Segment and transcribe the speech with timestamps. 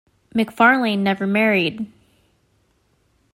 [0.33, 1.85] McFarlane never married.